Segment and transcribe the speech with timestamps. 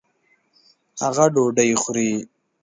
[1.03, 2.11] هغه ډوډۍ خوري